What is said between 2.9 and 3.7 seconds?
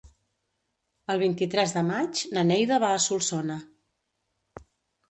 a Solsona.